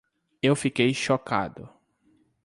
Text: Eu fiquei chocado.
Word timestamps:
Eu 0.41 0.55
fiquei 0.55 0.95
chocado. 0.95 1.69